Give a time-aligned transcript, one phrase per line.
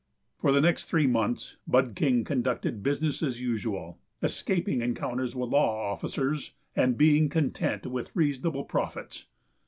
[0.39, 5.91] For the next three months Bud King conducted business as usual, escaping encounters with law
[5.91, 9.27] officers and being content with reasonable profits.